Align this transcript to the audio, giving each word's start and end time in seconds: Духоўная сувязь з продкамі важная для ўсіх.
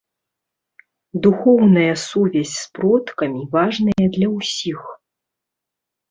Духоўная 1.25 1.91
сувязь 2.03 2.53
з 2.61 2.71
продкамі 2.77 3.43
важная 3.57 4.07
для 4.17 4.27
ўсіх. 4.37 4.79